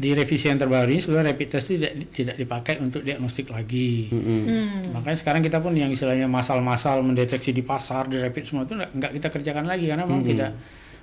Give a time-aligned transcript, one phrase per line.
[0.00, 4.08] di revisi yang terbaru ini seluruh rapid test itu tidak, tidak dipakai untuk diagnostik lagi.
[4.08, 4.40] Mm-mm.
[4.48, 4.82] Hmm.
[4.96, 9.12] Makanya sekarang kita pun yang istilahnya masal-masal mendeteksi di pasar, di rapid semua itu nggak
[9.20, 10.30] kita kerjakan lagi karena memang Mhm.
[10.32, 10.50] tidak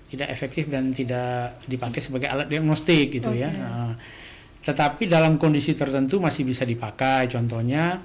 [0.07, 3.51] tidak efektif dan tidak dipakai sebagai alat diagnostik gitu ya.
[3.53, 3.61] Oke.
[3.61, 3.93] Nah,
[4.65, 7.29] tetapi dalam kondisi tertentu masih bisa dipakai.
[7.29, 8.01] Contohnya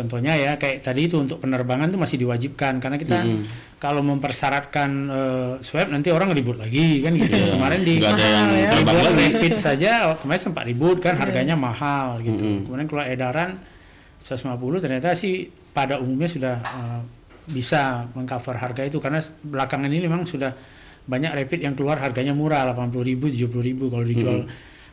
[0.00, 3.44] Contohnya ya kayak tadi itu untuk penerbangan itu masih diwajibkan karena kita Mhm.
[3.76, 7.28] kalau mempersyaratkan eh, swab nanti orang ribut lagi kan gitu.
[7.30, 7.52] Iya.
[7.52, 8.70] Kemarin di Nggak Mahal ya.
[9.12, 12.40] rapid saja oh, kemarin sempat ribut kan harganya mahal gitu.
[12.40, 12.64] Mm-mm.
[12.64, 13.60] Kemudian keluar edaran
[14.18, 17.00] 150 ternyata sih pada umumnya sudah eh,
[17.50, 20.52] bisa mengcover harga itu karena belakangan ini memang sudah
[21.02, 23.50] banyak rapid yang keluar harganya murah 80.000 70.000
[23.90, 24.38] kalau dijual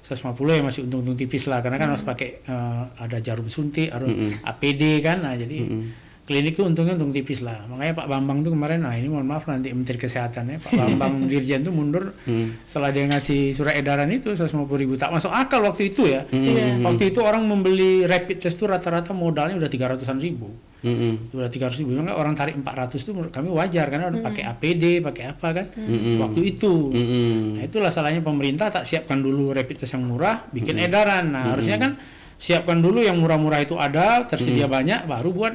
[0.01, 4.07] 150 ya masih untung-untung tipis lah karena kan harus pakai eh, ada jarum suntik, harus
[4.07, 4.41] Mm-mm.
[4.41, 5.19] APD kan.
[5.19, 5.83] Nah, jadi Mm-mm.
[6.23, 7.63] klinik tuh untungnya untung tipis lah.
[7.65, 11.23] Makanya Pak Bambang tuh kemarin nah ini mohon maaf nanti Menteri Kesehatan ya Pak Bambang
[11.23, 12.67] Dirjen tuh mundur Mm.
[12.67, 16.43] setelah dia ngasih surat edaran itu 150 ribu tak masuk akal waktu itu ya Mm.
[16.43, 16.65] Iya.
[16.83, 20.51] waktu itu orang membeli rapid test itu rata-rata modalnya udah 300an ribu
[20.85, 21.33] Mm-mm.
[21.33, 25.01] udah 300 ribu Memang orang tarik 400 itu menurut kami wajar karena udah pakai APD
[25.01, 26.21] pakai apa kan Mm-mm.
[26.21, 27.57] waktu itu Mm-mm.
[27.57, 31.81] nah itulah salahnya pemerintah tak siapkan dulu rapid test yang murah bikin edaran nah harusnya
[31.81, 31.97] kan
[32.37, 35.53] siapkan dulu yang murah-murah itu ada tersedia banyak baru buat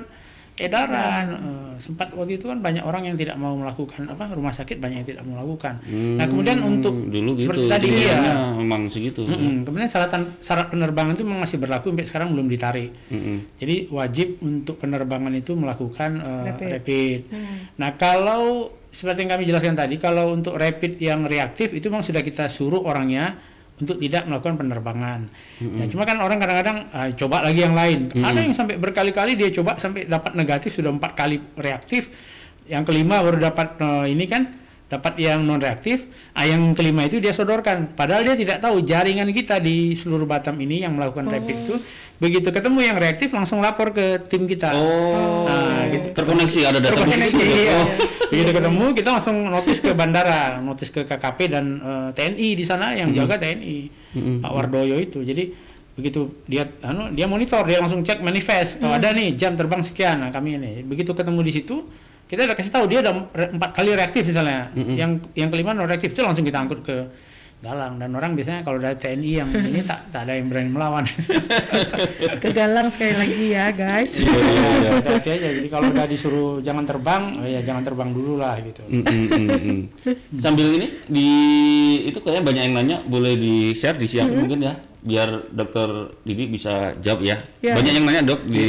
[0.57, 4.77] edaran Eh, sempat waktu itu kan banyak orang yang tidak mau melakukan apa rumah sakit
[4.79, 5.81] banyak yang tidak mau melakukan
[6.21, 9.25] nah kemudian Hmm, untuk dulu gitu seperti tadi iya tingginya memang segitu.
[9.27, 9.67] Mm-mm.
[9.67, 12.93] Kemudian syaratan syarat penerbangan itu memang masih berlaku sampai sekarang belum ditarik.
[13.11, 13.59] Mm-mm.
[13.59, 16.69] Jadi wajib untuk penerbangan itu melakukan eh, Rapid.
[16.79, 17.21] rapid.
[17.33, 17.57] Hmm.
[17.83, 22.21] Nah kalau seperti yang kami jelaskan tadi, kalau untuk rapid yang reaktif itu memang sudah
[22.21, 23.35] kita suruh orangnya
[23.83, 25.21] untuk tidak melakukan penerbangan.
[25.59, 28.15] Ya, cuma kan orang kadang-kadang ah, coba lagi yang lain.
[28.15, 32.15] Ada yang sampai berkali-kali dia coba sampai dapat negatif sudah empat kali reaktif.
[32.71, 34.62] Yang kelima baru dapat eh, ini kan
[34.93, 36.05] dapat yang non reaktif.
[36.37, 37.97] Ah, yang kelima itu dia sodorkan.
[37.97, 41.75] Padahal dia tidak tahu jaringan kita di seluruh Batam ini yang melakukan rapid itu
[42.21, 44.71] begitu ketemu yang reaktif langsung lapor ke tim kita.
[44.77, 46.15] Oh, Nah, gitu.
[46.15, 47.75] terkoneksi ada data Terkoneksi, iya.
[47.83, 47.87] Oh.
[48.31, 52.93] Begitu ketemu kita langsung notis ke bandara, notis ke KKP dan eh, TNI di sana
[52.95, 53.77] yang jaga TNI,
[54.15, 54.37] Mm-mm.
[54.39, 55.25] Pak Wardoyo itu.
[55.25, 58.79] Jadi begitu dia anu dia monitor, dia langsung cek manifest.
[58.81, 60.23] Oh, ada nih jam terbang sekian.
[60.23, 60.73] Nah, kami ini.
[60.87, 61.83] Begitu ketemu di situ,
[62.33, 64.73] kita udah kasih tahu dia ada re- empat kali reaktif misalnya.
[64.73, 64.97] Mm-mm.
[64.97, 66.97] Yang yang kelima non reaktif itu langsung kita angkut ke
[67.63, 71.07] Galang dan orang biasanya kalau dari TNI yang ini tak tak ada yang berani melawan.
[72.43, 74.19] Kegalang sekali lagi ya guys.
[74.19, 74.91] Iya, iya, iya.
[74.99, 75.49] Hati-hati aja.
[75.63, 78.83] Jadi kalau udah disuruh jangan terbang, oh ya jangan terbang dulu lah gitu.
[78.91, 79.81] Mm, mm, mm, mm.
[80.43, 81.29] Sambil ini di
[82.11, 84.75] itu kayaknya banyak yang nanya, boleh di share di siap mungkin ya,
[85.07, 87.39] biar dokter Didi bisa jawab ya.
[87.63, 87.79] Ya.
[87.79, 88.67] Banyak yang nanya dok di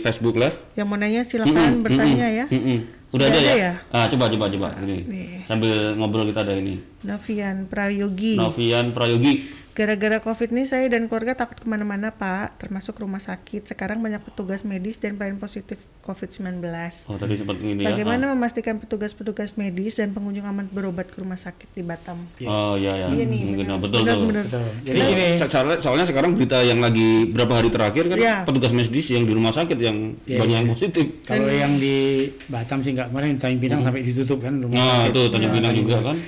[0.00, 0.56] Facebook Live.
[0.80, 2.46] Yang mau nanya silakan Mm-mm, bertanya mm-mm, ya.
[2.48, 2.78] mm-mm.
[3.10, 3.54] Udah Sudah ada, ada ya?
[3.58, 3.72] ya?
[3.90, 5.02] Ah, coba coba coba ini.
[5.02, 5.42] Nih.
[5.50, 6.78] Sambil ngobrol kita ada ini.
[7.02, 8.38] Novian Prayogi.
[8.38, 9.50] Novian Prayogi.
[9.70, 13.64] Gara-gara COVID nih saya dan keluarga takut ke mana-mana pak, termasuk rumah sakit.
[13.64, 16.58] Sekarang banyak petugas medis dan pelayan positif COVID-19.
[17.06, 17.88] Oh, tadi sempat ini ya.
[17.88, 22.18] Bagaimana memastikan petugas-petugas medis dan pengunjung aman berobat ke rumah sakit di Batam?
[22.40, 22.44] Ah.
[22.44, 23.06] Oh, iya ya.
[23.10, 23.68] Iya nih, benar.
[23.68, 24.26] ah, betul Benar, betul.
[24.26, 24.44] benar.
[24.44, 24.66] Betul.
[24.82, 28.36] Jadi Nah, so- soalnya, soalnya sekarang berita yang lagi berapa hari terakhir kan Iya.
[28.42, 30.60] petugas medis yang di rumah sakit yang Iya, banyak iya.
[30.60, 31.06] yang positif.
[31.22, 31.96] Kalau yang di
[32.44, 35.10] Batam sih nggak kemarin Tanjung Pinang sampai ditutup kan rumah Nah, sakit.
[35.10, 36.18] itu Tanjung Nah, Pinang juga kan.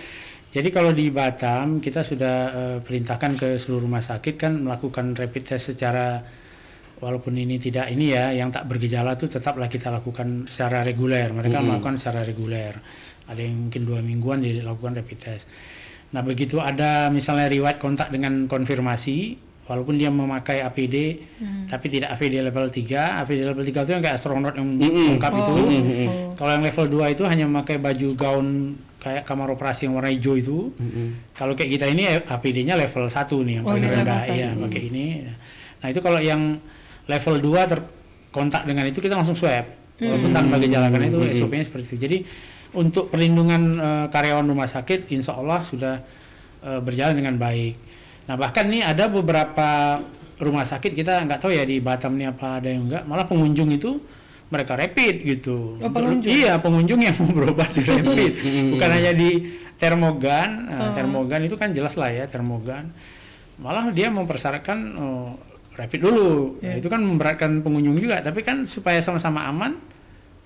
[0.52, 5.48] Jadi kalau di Batam kita sudah eh, perintahkan ke seluruh rumah sakit kan melakukan rapid
[5.48, 6.20] test secara
[7.00, 11.32] walaupun ini tidak ini ya yang tak bergejala itu tetaplah kita lakukan secara reguler.
[11.32, 11.66] Mereka Mm-mm.
[11.72, 12.76] melakukan secara reguler.
[13.32, 15.48] Ada yang mungkin dua mingguan dilakukan rapid test.
[16.12, 20.96] Nah begitu ada misalnya riwayat kontak dengan konfirmasi walaupun dia memakai APD
[21.64, 25.16] tapi tidak APD level 3 APD level 3 itu yang kayak astronot yang Mm-mm.
[25.16, 26.08] lengkap itu Oh, Mm-mm.
[26.12, 26.36] oh.
[26.36, 30.38] kalau yang level 2 itu hanya memakai baju gaun kayak kamar operasi yang warna hijau
[30.38, 30.70] itu.
[30.72, 31.34] Mm-mm.
[31.34, 34.82] Kalau kayak kita ini APD-nya level 1 nih yang Oh, paling level rendah iya pakai
[34.86, 35.04] ini.
[35.82, 36.62] Nah, itu kalau yang
[37.04, 39.66] level 2 terkontak dengan itu kita langsung swab.
[39.98, 41.34] Walaupun tanpa gejala karena itu Hmm.
[41.34, 41.96] SOP-nya seperti itu.
[42.00, 42.18] Jadi
[42.72, 45.98] untuk perlindungan eh, karyawan rumah sakit insya Allah sudah
[46.62, 47.74] eh, berjalan dengan baik.
[48.22, 49.98] Nah, bahkan nih ada beberapa
[50.38, 53.70] rumah sakit kita nggak tahu ya di Batam nih apa ada yang enggak, malah pengunjung
[53.70, 53.98] itu
[54.52, 55.80] mereka rapid gitu.
[55.80, 56.28] Oh, pengunjung?
[56.28, 58.32] Iya, pengunjung yang mau berobat di rapid.
[58.76, 59.30] Bukan hanya di
[59.80, 60.48] termogan.
[60.68, 60.92] Nah, Oh.
[60.92, 62.92] Termogan itu kan jelas lah ya, termogan.
[63.56, 65.34] Malah dia mempersyaratkan oh,
[65.72, 66.60] rapid dulu.
[66.60, 66.84] Ya, Ya.
[66.84, 69.72] itu kan memberatkan pengunjung juga, tapi kan supaya sama-sama aman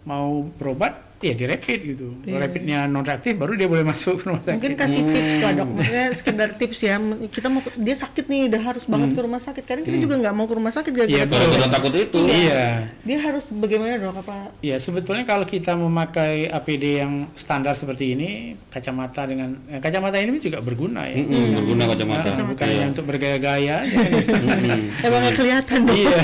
[0.07, 2.07] mau berobat ya di rapid gitu.
[2.21, 4.55] Kalau rapidnya non reaktif baru dia boleh masuk ke rumah sakit.
[4.55, 6.95] Mungkin kasih tips lah dok, maksudnya sekedar tips ya.
[7.27, 9.63] Kita mau dia sakit nih, udah harus banget ke rumah sakit.
[9.63, 11.41] Kadang kita juga nggak mau ke rumah sakit Iya, gara-gara betul.
[11.41, 12.19] Gara-gara takut itu.
[12.23, 12.65] Iya.
[13.01, 14.35] dia harus bagaimana dok apa?
[14.61, 18.31] Ya sebetulnya kalau kita memakai APD yang standar seperti ini,
[18.69, 21.17] kacamata dengan eh, kacamata ini juga berguna ya.
[21.17, 22.29] Mm-mm, berguna kacamata.
[22.29, 22.75] Nah, bukan Iya.
[22.75, 23.77] hanya untuk bergaya-gaya.
[23.79, 23.97] aja.
[24.37, 24.81] Mm-mm.
[25.01, 25.97] Emang nggak kelihatan dok.
[25.97, 26.17] iya.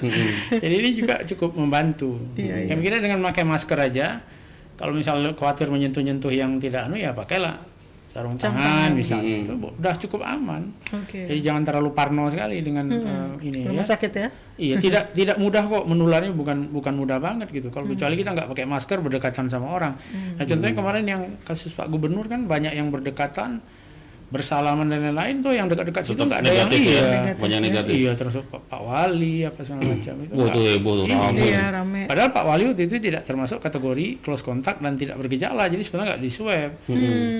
[0.62, 2.16] Jadi ini juga cukup membantu.
[2.34, 4.18] Iya, Kami kira dengan memakai masker aja,
[4.74, 7.60] kalau misalnya khawatir menyentuh-nyentuh yang tidak anu ya pakailah
[8.10, 9.44] sarung tangan misalnya Mm-mm.
[9.46, 10.74] itu udah cukup aman.
[10.90, 11.30] Oke.
[11.30, 13.90] Jadi jangan terlalu parno sekali dengan eh, ini Rumah ya.
[13.94, 14.28] sakit ya?
[14.58, 17.70] Iya, tidak tidak mudah kok menularnya bukan bukan mudah banget gitu.
[17.70, 19.94] Kalau kecuali kita nggak pakai masker berdekatan sama orang.
[20.34, 23.62] Nah, contohnya kemarin yang kasus Pak Gubernur kan banyak yang berdekatan
[24.30, 27.32] bersalaman dan lain-lain tuh yang dekat-dekat situ nggak ada yang negatif ya, iya.
[27.34, 27.94] banyak negatif.
[27.98, 30.32] Iya, termasuk Pak, Wali apa segala macam itu.
[30.38, 31.42] Wah, itu heboh tuh, Iya, rame.
[31.42, 32.00] Iya rame.
[32.06, 36.08] Padahal Pak Wali waktu itu tidak termasuk kategori close contact dan tidak bergejala, jadi sebenarnya
[36.14, 36.70] nggak di swab.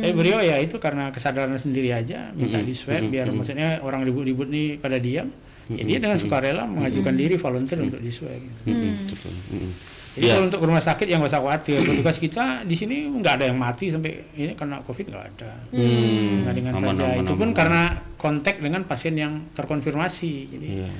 [0.03, 4.51] Tapi beliau ya itu karena kesadaran sendiri aja minta di swab biar maksudnya orang ribut-ribut
[4.51, 5.31] nih pada diam.
[5.71, 8.35] Ya dia dengan sukarela mengajukan diri volunteer untuk di swab.
[8.65, 9.33] Mm-mm, betul.
[9.51, 9.73] Mm-mm.
[10.11, 10.33] Jadi Iya.
[10.35, 13.55] kalau untuk rumah sakit yang nggak usah khawatir, petugas kita di sini nggak ada yang
[13.55, 15.51] mati sampai ini karena covid nggak ada.
[15.71, 17.55] Hmm, Dengan aman, saja aman, itu pun aman.
[17.55, 17.83] karena
[18.17, 20.33] kontak dengan pasien yang terkonfirmasi.
[20.51, 20.91] Jadi Iya.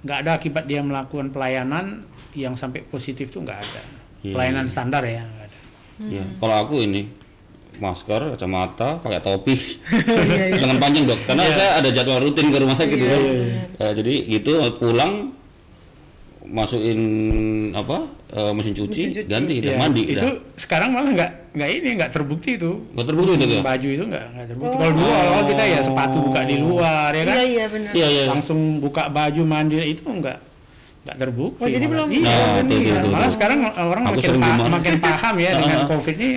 [0.00, 3.82] nggak ada akibat dia melakukan pelayanan yang sampai positif tuh nggak ada.
[4.22, 5.58] Iya, Pelayanan standar ya nggak ada.
[6.06, 6.24] Iya.
[6.38, 7.10] Kalau aku ini
[7.80, 9.56] masker, kacamata, pakai topi,
[9.90, 11.20] Iya, lengan panjang dok.
[11.24, 13.16] Karena saya ada jadwal rutin ke rumah sakit gitu.
[13.74, 15.32] Ya, jadi gitu pulang
[16.42, 17.00] masukin
[17.72, 19.28] apa eh, mesin cuci, Mesin cuci.
[19.28, 20.34] ganti, udah Iya, mandi, itu udah.
[20.54, 22.70] sekarang malah nggak nggak ini nggak terbukti itu.
[22.90, 23.62] Nggak terbukti itu ya?
[23.62, 24.74] Baju itu nggak nggak terbukti.
[24.74, 27.92] Kalau dulu awal kita ya sepatu buka di luar ya kan, Iya iya benar.
[27.92, 28.24] Iya iya.
[28.26, 30.38] langsung buka baju mandi itu nggak
[31.00, 31.60] nggak terbukti.
[31.60, 31.92] Oh jadi malah.
[31.96, 32.24] belum Iya.
[32.24, 33.08] Nah, itu, ini itu, itu.
[33.08, 35.86] malah sekarang orang Aku makin, pa- makin paham ya dengan Ah.
[35.88, 36.28] covid ini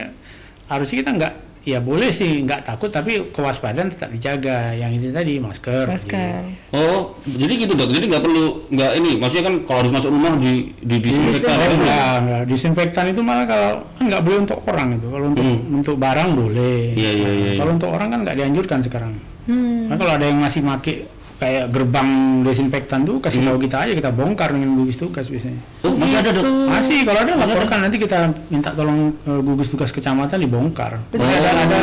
[0.74, 1.34] harusnya kita nggak
[1.64, 6.44] ya boleh sih nggak takut tapi kewaspadaan tetap dijaga yang itu tadi masker Masker.
[6.76, 7.88] Oh, jadi gitu dok.
[7.88, 9.12] Jadi nggak perlu nggak ini.
[9.16, 11.76] Maksudnya kan kalau harus masuk rumah di di disinfektan Oh, itu.
[11.80, 12.42] enggak, enggak.
[12.52, 15.08] Disinfektan itu malah kalau kan nggak boleh untuk orang itu.
[15.08, 16.80] Kalau untuk untuk barang boleh.
[16.92, 17.00] Hmm.
[17.00, 19.14] Iya, iya, iya, Kalau untuk orang kan nggak dianjurkan sekarang.
[19.48, 19.88] Hmm.
[19.88, 21.08] Nah, kalau ada yang masih make
[21.44, 22.10] kayak gerbang
[22.42, 23.48] desinfektan tuh kasih Hmm.
[23.52, 25.60] tahu kita aja kita bongkar dengan gugus tugas biasanya.
[25.84, 26.44] Oh, masih ada dok.
[26.72, 28.18] Masih kalau ada laporkan nanti kita
[28.48, 31.04] minta tolong eh, gugus tugas kecamatan dibongkar.
[31.12, 31.20] Oh.
[31.20, 31.80] Ada ada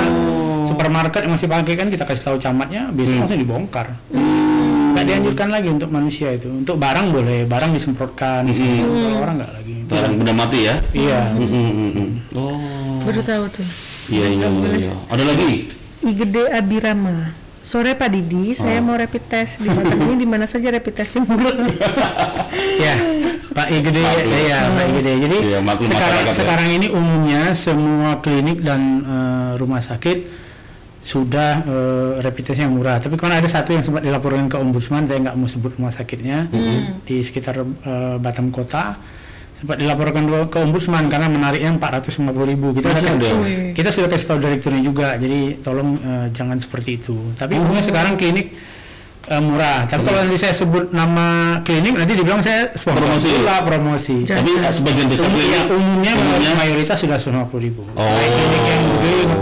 [0.65, 2.97] supermarket yang masih pakai kan kita kasih tahu camatnya Hmm.
[2.97, 3.87] biasanya langsung dibongkar.
[4.91, 6.49] Nggak dianjurkan lagi untuk manusia itu.
[6.51, 8.91] Untuk barang boleh, barang disemprotkan, disemprot.
[8.91, 9.75] kalau orang nggak lagi.
[9.87, 10.75] Barang udah mati ya?
[10.91, 11.21] Iya.
[11.37, 12.09] Mm, mm, mm, mm.
[12.35, 12.99] Oh.
[13.05, 13.69] Baru tahu tuh.
[14.09, 14.71] Iya iya iya.
[14.89, 14.93] iya.
[15.09, 15.51] Ada lagi?
[16.01, 17.33] Igede Abirama.
[17.61, 21.29] Sore Pak Didi, saya mau rapid test di Batam ini di mana saja rapid testnya
[21.29, 21.53] murah.
[22.85, 22.95] ya
[23.53, 26.33] Pak I gede ya, ya Pak I gede jadi maklum sekarang ya.
[26.33, 30.25] sekarang ini umumnya semua klinik dan eh, rumah sakit
[31.05, 32.97] sudah eh, rapid test yang murah.
[32.97, 36.49] Tapi kemarin ada satu yang sempat dilaporkan ke ombudsman saya nggak mau sebut rumah sakitnya
[37.05, 38.97] di sekitar eh, Batam kota
[39.61, 42.73] sempat dilaporkan ke ombudsman karena menariknya 450 ribu.
[42.73, 43.33] Kita sudah?
[43.45, 43.77] Wih.
[43.77, 45.09] kita sudah kasih tahu direkturnya juga.
[45.21, 47.17] Jadi tolong eh, jangan seperti itu.
[47.37, 48.57] Tapi umumnya sekarang klinik
[49.29, 49.85] eh, murah.
[49.85, 53.05] Tapi kalau nanti saya sebut nama klinik nanti dibilang saya sponsor.
[53.05, 53.29] Promosi.
[53.37, 54.17] pula promosi.
[54.25, 56.51] Tapi sebagian besar Umum- ya, klinik umumnya, umumnya?
[56.57, 57.85] mayoritas sudah 150 ribu.
[57.85, 58.01] Oh.
[58.01, 58.83] baik klinik yang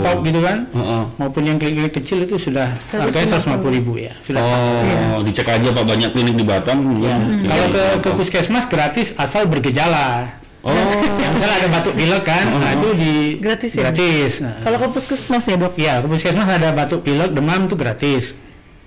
[0.09, 1.03] ngetop gitu kan Heeh.
[1.21, 3.05] maupun yang klinik kecil itu sudah 150.
[3.05, 4.83] harganya 150 ribu ya sudah standar.
[5.13, 6.77] Oh, dicek aja Pak banyak klinik di Batam.
[6.97, 7.13] Ya.
[7.15, 7.45] Hmm.
[7.45, 8.01] Kalau ke, Iya.
[8.01, 10.33] ke puskesmas gratis asal bergejala.
[10.59, 10.75] Oh.
[11.23, 13.87] yang misalnya ada batuk pilek kan, nah itu di Gratis ya?
[13.87, 14.43] Gratis.
[14.43, 15.73] Nah, Kalau ke puskesmas ya dok?
[15.79, 18.35] Iya, ke puskesmas ada batuk pilek, demam itu gratis.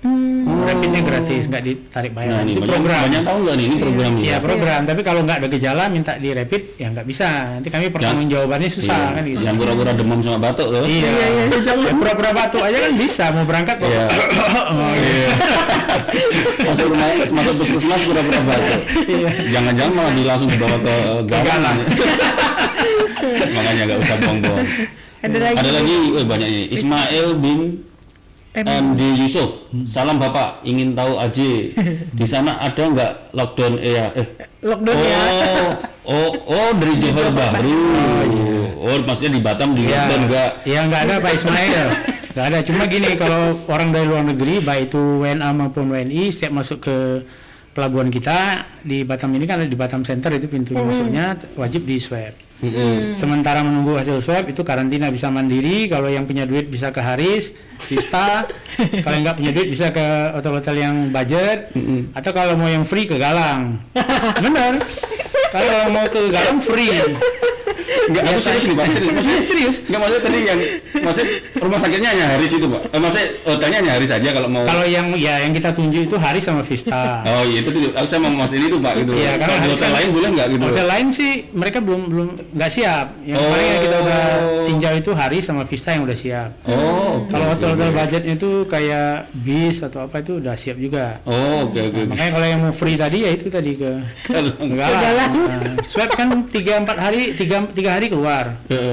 [0.03, 0.43] Hmm.
[0.63, 2.43] Rapidnya gratis, nggak ditarik Nah, bayaran.
[2.43, 3.01] ini itu banyak, program.
[3.01, 4.21] banyak tahu nggak nih ini program ini?
[4.21, 7.27] Iya program, tapi kalau nggak ada gejala minta di rapid ya nggak bisa.
[7.55, 9.15] Nanti kami pertanggung jawabannya susah Iya.
[9.15, 9.41] kan gitu.
[9.41, 10.83] Yang pura-pura demam sama batuk loh.
[10.83, 11.83] Iya, Iya, iya, iya, jangan.
[11.83, 13.87] Ya, pura-pura batuk aja kan bisa mau berangkat kok.
[13.87, 14.05] Iya.
[14.75, 15.27] oh, iya.
[16.63, 18.79] masuk rumah masuk puskesmas pura-pura batuk.
[19.49, 21.47] Jangan-jangan malah di langsung dibawa ke galang.
[21.47, 21.77] galang.
[23.55, 24.67] Makanya nggak usah bohong-bohong.
[25.23, 25.55] Ada lagi.
[25.55, 26.63] Ada lagi, weh, banyak ini.
[26.69, 27.59] Ismail bin
[28.53, 28.93] M.
[28.93, 29.65] MD Yusuf.
[29.89, 31.49] Salam Bapak, ingin tahu aja
[32.21, 34.05] di sana ada nggak lockdown eh, ya?
[34.13, 34.27] Eh,
[34.61, 35.21] Lockdown ya.
[36.05, 37.81] Oh, oh, oh dari Johor Bahru.
[38.77, 40.49] Oh, maksudnya di Batam di Iya, lockdown nggak?
[40.69, 41.87] Iya nggak ada Pak Ismail.
[42.33, 42.59] Nggak ada.
[42.61, 46.97] Cuma gini kalau orang dari luar negeri, baik itu WNA maupun WNI, setiap masuk ke
[47.73, 51.97] pelabuhan kita di Batam ini kan ada di Batam Center itu pintu masuknya wajib di
[51.97, 52.53] swab.
[53.11, 55.91] Sementara menunggu hasil swab itu karantina bisa mandiri.
[55.91, 57.51] Kalau yang punya duit bisa ke Haris,
[57.91, 58.47] Vista.
[59.05, 61.73] kalau nggak punya duit bisa ke hotel-hotel yang budget.
[62.15, 63.83] Atau kalau mau yang free ke Galang.
[64.45, 64.79] Bener.
[65.51, 66.95] Kalau mau ke Galang free.
[68.03, 69.11] Enggak, aku serius nih Pak, serius.
[69.13, 69.75] Maksudnya serius.
[69.83, 70.59] Enggak maksudnya tadi yang
[70.99, 72.81] maksudnya rumah sakitnya hanya Haris itu Pak.
[72.85, 76.15] Eh, maksudnya hotelnya hanya Haris aja kalau mau Kalau yang ya yang kita tunjuk itu
[76.15, 77.23] Haris sama Vista.
[77.23, 79.11] Oh iya itu tuh, aku saya mau mastiin itu Pak gitu.
[79.13, 80.63] Iya, karena hotel kan- lain boleh nggak gitu?
[80.63, 83.07] Hotel lain sih mereka belum belum nggak siap.
[83.21, 83.43] Yang Oh.
[83.43, 84.21] kemarin yang kita udah
[84.63, 86.49] tinjau itu Haris sama Vista yang udah siap.
[86.65, 86.73] Oh,
[87.19, 91.19] oke, Kalau hotel-hotel budgetnya itu kayak bis atau apa itu udah siap juga.
[91.23, 91.99] Oh, oke oke.
[91.99, 92.09] oke.
[92.09, 93.89] Makanya kalau yang mau free tadi ya itu tadi ke
[94.25, 94.95] Kalau- Negara.
[95.29, 98.45] Nah, swab kan tiga empat hari tiga tiga hari keluar.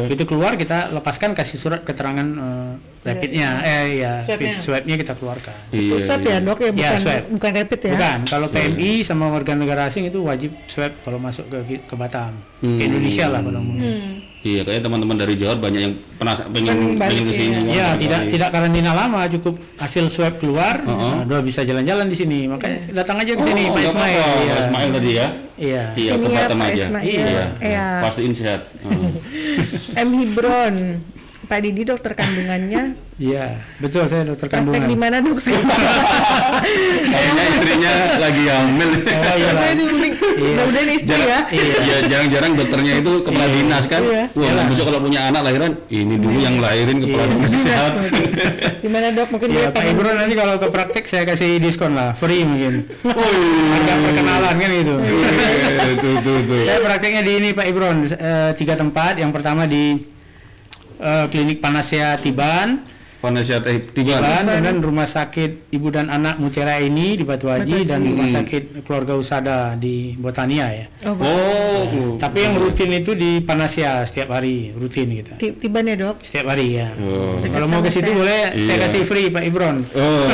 [0.05, 4.53] Begitu keluar kita lepaskan kasih surat keterangan eh, rapidnya, eh ya Swabnya.
[4.53, 5.57] swabnya kita keluarkan.
[5.71, 6.31] Itu Iya, swab iya.
[6.31, 7.23] ya dok ya Iya, bukan swab.
[7.33, 7.91] bukan rapid ya.
[7.91, 12.37] Bukan, kalau PMI sama warga negara asing itu wajib swab kalau masuk ke ke Batam,
[12.61, 12.77] Hmm.
[12.77, 13.89] ke Indonesia lah pada umumnya.
[13.89, 14.15] Hmm.
[14.41, 17.45] Iya, kayaknya teman-teman dari Johor banyak yang penas pengen Pengen balik, pengen ke sini.
[17.45, 17.61] iya.
[17.61, 18.31] kan, Ya, balik tidak lagi.
[18.33, 21.13] tidak karantina lama, cukup hasil swab keluar, Heeh.
[21.13, 22.39] nah, udah bisa jalan-jalan di sini.
[22.49, 24.17] Makanya datang aja ke sini, Oh, Pak Ismail.
[24.17, 24.33] Iya.
[24.51, 25.27] Pak Ismail tadi ya.
[25.61, 25.83] Iya.
[25.93, 26.85] Iya, ke ya, Batam Pak aja.
[26.89, 27.21] Ismail.
[27.21, 27.45] Iya.
[27.61, 27.87] Iya.
[28.01, 28.61] Pastiin sehat.
[28.81, 29.11] Heeh.
[30.05, 30.75] M Hibron.
[31.51, 34.97] Pak Didi dokter kandungannya Iya, betul saya dokter praktek di kandungan.
[34.97, 35.37] mana dok?
[37.13, 38.91] Kayaknya istrinya lagi hamil.
[38.97, 39.63] Oh iya lah.
[39.69, 40.57] Aduh, mending- Iya.
[40.57, 41.41] Mudah-mudahan istri ya.
[41.53, 44.01] iya, jarang-jarang dokternya itu kepala dinas kan.
[44.01, 44.25] Iya.
[44.33, 47.35] Wah, besok kalau punya anak lahiran, ini dulu yang lahirin kepala Iya.
[47.37, 47.93] dinas sehat.
[48.81, 49.29] Gimana dok?
[49.29, 52.41] Mungkin Ya, dia Pak pengen Ibro nanti kalau ke praktek saya kasih diskon lah, free
[52.41, 52.89] mungkin.
[52.89, 53.13] Wih.
[53.69, 54.95] Harga perkenalan kan gitu.
[54.97, 56.61] Iya, Tuh, tuh, tuh.
[56.65, 59.19] Saya prakteknya di ini Pak Ibron, eh, tiga tempat.
[59.19, 60.01] Yang pertama di
[61.01, 62.85] eh, klinik Panasea Tiban,
[63.19, 64.17] Panasya teh tiba.
[64.17, 68.81] Tiban, kemudian rumah sakit ibu dan anak Mutiara ini di Batu Haji dan rumah sakit
[68.81, 70.87] keluarga Usada di Botania ya.
[71.05, 75.37] Oh, Oh, Tapi yang rutin itu di Panasea setiap hari rutin kita.
[75.37, 76.17] ti- tiban ya dok.
[76.19, 76.97] Setiap hari ya.
[76.97, 77.37] Oh.
[77.43, 78.85] Kalau mau ke situ boleh saya Iya.
[78.85, 79.85] kasih free Pak Ibron.
[79.91, 80.25] Oh,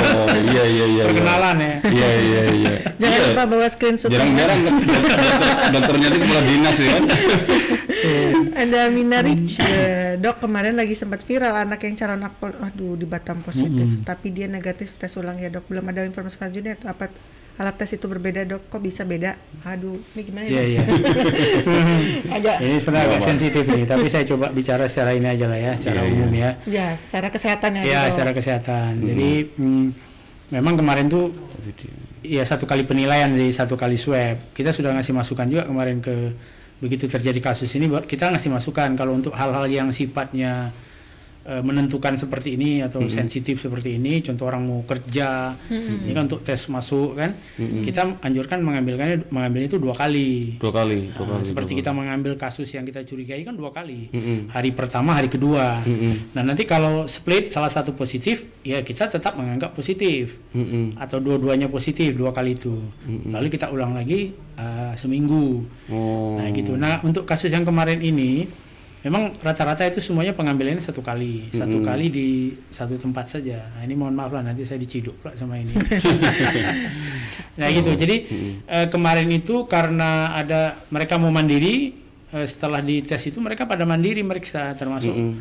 [0.47, 0.87] iya iya iya.
[0.87, 1.03] iya.
[1.07, 1.75] Perkenalan ya.
[1.87, 2.75] Iya iya iya.
[2.97, 3.27] Jangan Iya.
[3.29, 4.09] lupa bawa screenshot.
[4.09, 5.31] Jarang-jarang dokter-
[5.73, 7.03] dokternya itu kepala dinas ya kan.
[8.57, 13.07] Ada Mina Rich, eh, dok kemarin lagi sempat viral anak yang calon akpol, aduh di
[13.09, 15.65] Batam positif, tapi dia negatif tes ulang ya dok.
[15.69, 17.09] Belum ada informasi selanjutnya apa
[17.57, 18.69] alat tes itu berbeda dok?
[18.69, 19.41] Kok bisa beda?
[19.65, 20.51] Aduh, ini gimana ya?
[20.53, 20.83] Iya iya.
[22.37, 25.73] Agak Ini sebenarnya agak sensitif nih, tapi saya coba bicara secara ini aja lah ya,
[25.73, 26.17] secara Iya, iya.
[26.21, 26.51] umum ya.
[26.69, 27.83] ya secara kesehatan ya.
[27.83, 28.13] Ya, dok.
[28.13, 28.91] secara kesehatan.
[29.01, 29.87] Jadi hmm,
[30.53, 31.33] memang kemarin tuh
[32.21, 34.53] ya satu kali penilaian jadi satu kali swab.
[34.53, 36.37] Kita sudah ngasih masukan juga kemarin ke
[36.77, 38.93] begitu terjadi kasus ini kita ngasih masukan.
[38.95, 40.73] Kalau untuk hal-hal yang sifatnya
[41.47, 46.43] eh, menentukan seperti ini atau sensitif seperti ini, contoh orang mau kerja, ini kan untuk
[46.43, 50.59] tes masuk kan, kita anjurkan mengambilkannya mengambil itu dua kali.
[50.59, 51.47] Dua kali, dua Nah, kali.
[51.47, 54.11] seperti dua kita mengambil kasus yang kita curigai kan dua kali.
[54.11, 54.51] Mm-mm.
[54.51, 55.81] Hari pertama, hari kedua.
[55.87, 56.35] Mm-mm.
[56.35, 60.59] Nah nanti kalau split salah satu positif, ya kita tetap menganggap positif kali.
[60.59, 60.87] Mm-mm.
[60.99, 62.75] atau dua-duanya positif dua kali itu.
[63.07, 65.63] Lalu kita ulang lagi uh, seminggu.
[65.93, 66.41] Oh.
[66.41, 66.75] Nah gitu.
[66.75, 68.49] Nah untuk kasus yang kemarin ini,
[69.07, 72.29] memang rata-rata itu semuanya pengambilannya satu kali, satu kali di
[72.75, 73.63] satu tempat saja.
[73.79, 75.71] Nah, ini mohon maaf lah nanti saya diciduk pula sama ini.
[77.63, 77.95] nah gitu.
[77.95, 78.17] Jadi
[78.67, 81.95] eh, kemarin itu karena ada mereka mau mandiri,
[82.35, 85.39] eh, setelah dites itu mereka pada mandiri meriksa termasuk Mm-mm.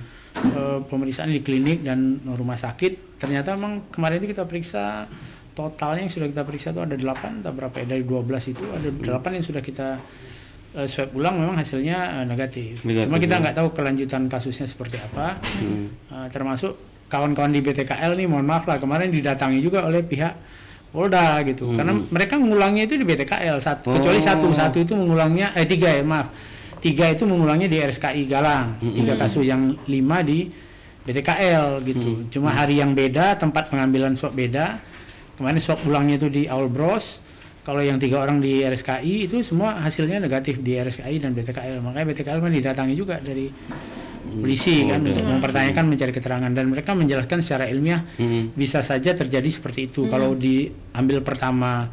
[0.54, 3.18] eh, pemeriksaan di klinik dan rumah sakit.
[3.18, 5.10] Ternyata memang kemarin itu kita periksa
[5.58, 8.90] totalnya yang sudah kita periksa itu ada 8 atau berapa ya dari 12 itu ada
[8.92, 9.98] 8 yang sudah kita
[10.76, 12.84] eh, swab ulang memang hasilnya eh, negatif.
[12.84, 13.42] Negatif, Cuma kita ya.
[13.42, 15.40] nggak tahu kelanjutan kasusnya seperti apa.
[15.64, 15.86] Mm.
[16.12, 16.76] Eh, termasuk
[17.08, 20.34] kawan-kawan di BTKL nih mohon maaf lah kemarin didatangi juga oleh pihak
[20.90, 21.76] Polda gitu.
[21.76, 24.24] Karena mereka ngulangnya itu di BTKL satu kecuali Oh.
[24.24, 26.32] satu satu itu mengulangnya eh tiga ya maaf.
[26.80, 28.80] Tiga itu mengulangnya di RSKI Galang.
[28.80, 30.48] Tiga kasus yang lima di
[31.04, 32.30] BTKL gitu.
[32.32, 34.80] Cuma hari yang beda, tempat pengambilan swab beda.
[35.36, 37.20] Kemarin swab ulangnya itu di Aul Bros.
[37.66, 41.82] Kalau yang tiga orang di RSKI itu semua hasilnya negatif di RSKI dan BTKL.
[41.82, 43.50] Makanya BTKL kan didatangi juga dari
[44.26, 48.54] polisi kan untuk mempertanyakan mencari keterangan dan mereka menjelaskan secara ilmiah Mm-mm.
[48.54, 50.06] bisa saja terjadi seperti itu.
[50.06, 51.90] Kalau diambil pertama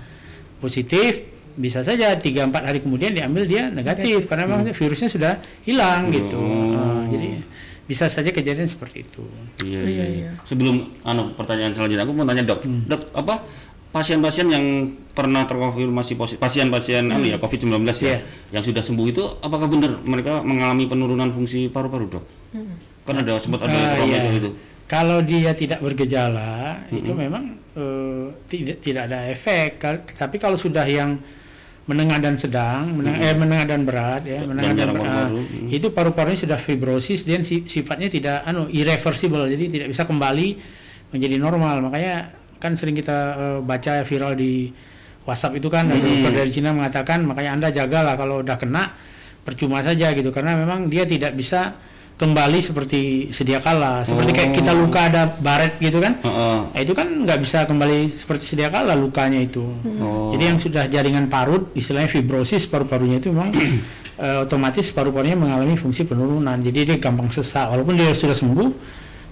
[0.59, 5.33] positif bisa saja tiga empat hari kemudian diambil dia negatif karena memang virusnya sudah
[5.65, 6.41] hilang gitu.
[6.41, 7.29] Nah, jadi
[7.83, 9.21] bisa saja kejadian seperti itu.
[9.61, 10.07] Iya, Iya, iya, iya.
[10.09, 10.31] iya.
[10.45, 12.89] Sebelum anu pertanyaan selanjutnya aku mau tanya dok, Hmm.
[12.89, 13.45] dok apa
[13.93, 14.65] pasien-pasien yang
[15.13, 18.19] pernah terkonfirmasi positif, pasien-pasien anu ya COVID-19 ya, Iya.
[18.51, 22.25] yang sudah sembuh itu apakah benar mereka mengalami penurunan fungsi paru-paru dok?
[23.05, 24.41] Kan ada sempat ada Ah, informasi iya.
[24.41, 24.51] itu.
[24.89, 29.77] Kalau dia tidak bergejala itu memang eh, tidak tidak ada efek.
[30.11, 31.17] Tapi kalau sudah yang
[31.83, 35.47] menengah dan sedang, meneng- eh menengah dan berat ya, menengah dan, jarang berat, paru-paru, ah,
[35.67, 35.69] mm.
[35.69, 40.49] itu paru-parunya sudah fibrosis dan si- sifatnya tidak anu irreversible, jadi tidak bisa kembali
[41.11, 41.83] menjadi normal.
[41.83, 42.15] Makanya
[42.63, 44.71] kan sering kita eh, baca viral di
[45.27, 48.95] WhatsApp itu kan ada dokter dari Cina mengatakan makanya Anda jagalah kalau udah kena
[49.43, 51.75] percuma saja gitu karena memang dia tidak bisa
[52.23, 56.59] kembali seperti sedia kala seperti kayak kita luka ada baret gitu kan Heeh.
[56.71, 59.67] Nah, itu kan nggak bisa kembali seperti sedia kala lukanya itu.
[59.99, 60.31] Oh.
[60.31, 63.51] Jadi yang sudah jaringan parut, istilahnya fibrosis paru-parunya itu memang
[64.23, 66.55] eh, otomatis paru-parunya mengalami fungsi penurunan.
[66.63, 67.75] Jadi dia gampang sesak.
[67.75, 68.69] Walaupun dia sudah sembuh,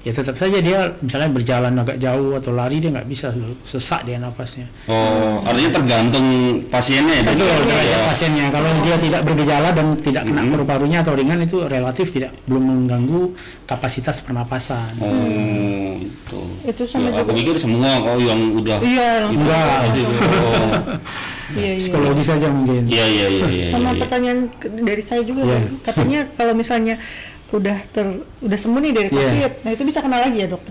[0.00, 3.28] ya tetap saja dia misalnya berjalan agak jauh atau lari dia nggak bisa
[3.61, 4.64] sesak dia napasnya.
[4.87, 6.26] Oh, artinya tergantung
[6.66, 7.25] pasiennya ya.
[7.26, 7.99] Betul, Ya.
[8.07, 8.47] pasiennya.
[8.49, 13.37] Kalau dia tidak bergejala dan tidak kena paru-parunya atau ringan itu relatif tidak belum mengganggu
[13.64, 14.88] kapasitas pernapasan.
[14.99, 16.40] Oh, itu.
[16.62, 17.37] Itu sama Ya, aku juga.
[17.37, 19.11] pikir semua kok yang udah Iya.
[19.28, 19.78] Enggak.
[19.85, 20.14] Pasti itu.
[20.40, 20.73] Oh.
[21.50, 21.83] Iya, iya.
[21.83, 22.87] Psikologis saja mungkin.
[22.87, 23.66] Iya, iya, iya, iya.
[23.69, 23.99] sama iya.
[23.99, 25.59] pertanyaan ke- dari saya juga Iya.
[25.83, 26.95] Katanya kalau misalnya
[27.50, 28.07] udah ter
[28.40, 29.19] udah sembuh nih dari Iya.
[29.21, 30.62] covid nah itu bisa kena lagi ya dok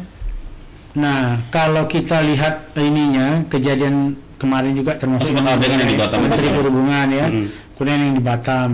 [0.89, 6.25] Nah, kalau kita lihat ininya kejadian kemarin juga termasuk kan yang di Batam.
[6.25, 7.45] Menteri Perhubungan ya, Mm.
[7.77, 8.69] kemudian yang di Batam.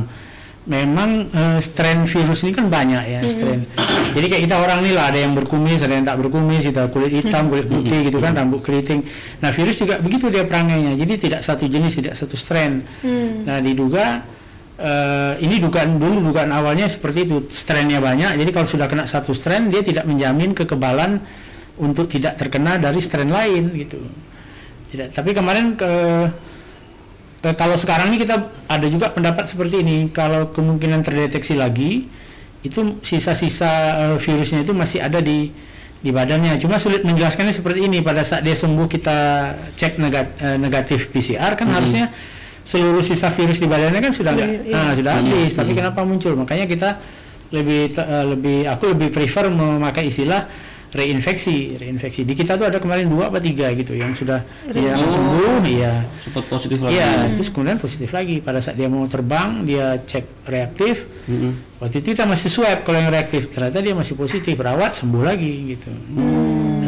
[0.66, 3.68] Memang eh, strain virus ini kan banyak ya strain.
[4.16, 7.12] Jadi kayak kita orang nih lah ada yang berkumis, ada yang tak berkumis, kita kulit
[7.12, 9.04] hitam, kulit putih gitu kan, rambut keriting.
[9.44, 10.96] Nah virus juga begitu dia perangainya.
[10.96, 12.82] Jadi tidak satu jenis, tidak satu strain.
[13.44, 14.24] Nah diduga
[14.80, 18.40] eh, ini dugaan dulu dugaan awalnya seperti itu strainnya banyak.
[18.40, 21.20] Jadi kalau sudah kena satu strain dia tidak menjamin kekebalan
[21.80, 24.00] untuk tidak terkena dari strain lain gitu.
[24.92, 25.12] Tidak.
[25.12, 25.92] Tapi kemarin ke
[27.54, 30.10] kalau sekarang ini kita ada juga pendapat seperti ini.
[30.10, 32.10] Kalau kemungkinan terdeteksi lagi
[32.66, 35.54] itu sisa-sisa eh, virusnya itu masih ada di
[36.02, 36.58] di badannya.
[36.58, 38.02] Cuma sulit menjelaskannya seperti ini.
[38.02, 39.18] Pada saat dia sembuh kita
[39.78, 42.10] cek eh, negatif PCR kan harusnya
[42.66, 44.76] seluruh sisa virus di badannya kan sudah nggak Iya, iya.
[44.76, 45.52] ah, sudah habis.
[45.54, 46.34] Tapi kenapa muncul?
[46.34, 46.98] Makanya kita
[47.54, 50.50] lebih eh, lebih aku lebih prefer memakai istilah
[50.90, 52.24] reinfeksi, reinfeksi.
[52.24, 55.12] Di kita tuh ada kemarin dua apa tiga gitu yang sudah dia Oh.
[55.12, 56.08] sembuh, iya.
[56.18, 56.96] Sempat positif lagi.
[56.96, 58.40] Iya, terus kemudian positif lagi.
[58.40, 61.04] Pada saat dia mau terbang, dia cek reaktif.
[61.28, 61.52] Mm-mm.
[61.84, 63.52] Waktu itu kita masih swab kalau yang reaktif.
[63.52, 65.92] Ternyata dia masih positif, rawat sembuh lagi gitu.
[65.92, 66.45] Nah,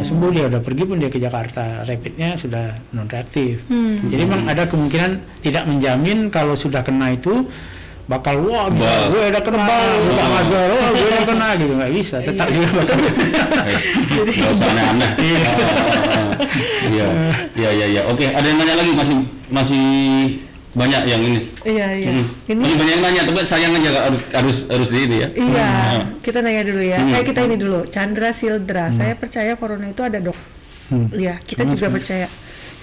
[0.08, 1.84] sembuh dia udah pergi pun dia ke Jakarta.
[1.84, 3.68] Rapidnya sudah non reaktif.
[4.08, 7.44] Jadi memang ada kemungkinan tidak menjamin kalau sudah kena itu
[8.08, 9.12] bakal wah Bah.
[9.12, 9.68] gue udah kena
[10.00, 15.10] buka masker wah gue udah kena gitu nggak bisa tetap juga bakal Nggak usah aneh-aneh.
[16.88, 17.06] Iya,
[17.52, 18.02] iya, iya, iya.
[18.08, 19.16] Oke, ada yang nanya lagi masih
[19.52, 19.84] masih
[20.78, 21.40] banyak yang ini.
[21.66, 22.26] iya iya Hmm.
[22.46, 25.28] ini Masih banyak yang nanya, tapi sayang aja harus harus harus di ini ya.
[25.34, 25.70] Iya,
[26.22, 26.98] kita nanya dulu ya.
[27.02, 27.14] Hmm.
[27.18, 28.94] Eh kita ini dulu, Chandra Sildra.
[28.94, 30.38] Saya percaya corona itu ada dok.
[30.88, 31.10] Hmm.
[31.12, 32.30] Iya, kita juga percaya.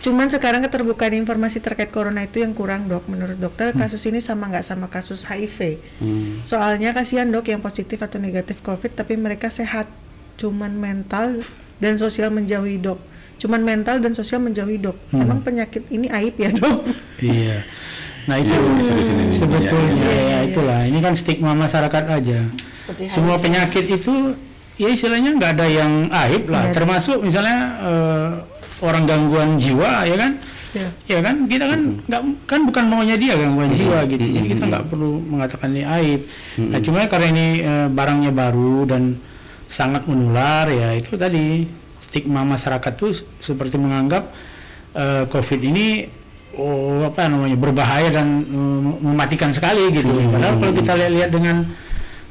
[0.05, 3.09] Cuman sekarang keterbukaan informasi terkait corona itu yang kurang dok.
[3.09, 5.81] Menurut dokter kasus ini sama nggak sama kasus HIV.
[5.97, 6.45] Hmm.
[6.45, 9.89] Soalnya kasihan dok yang positif atau negatif COVID tapi mereka sehat.
[10.37, 11.41] Cuman mental
[11.81, 13.01] dan sosial menjauhi dok.
[13.35, 14.95] Cuman mental dan sosial menjauhi dok.
[15.11, 16.83] Emang penyakit ini aib ya dok?
[17.19, 17.63] Iya.
[18.25, 20.39] Nah itu Iya, sebetulnya Iya, iya, ya iya.
[20.49, 20.81] itulah.
[20.87, 22.39] Ini kan stigma masyarakat aja.
[22.73, 24.33] Seperti Semua penyakit itu
[24.81, 26.69] ya istilahnya nggak ada yang aib lah.
[26.69, 26.73] Iya.
[26.73, 28.29] Termasuk misalnya eh,
[28.81, 30.31] orang gangguan jiwa ya kan.
[30.75, 30.89] Ya.
[31.07, 34.25] Ya kan kita kan nggak kan bukan maunya dia gangguan jiwa gitu.
[34.25, 36.21] Jadi kita nggak perlu mengatakan ini aib.
[36.65, 39.15] Nah cuma karena ini eh, barangnya baru dan
[39.69, 41.65] sangat menular ya itu tadi
[42.05, 43.09] stigma masyarakat tuh
[43.41, 44.29] seperti menganggap
[44.93, 46.05] eh, COVID ini
[46.55, 50.13] oh apa namanya berbahaya dan mm, mematikan sekali gitu.
[50.29, 51.65] Padahal kalau kita lihat-lihat dengan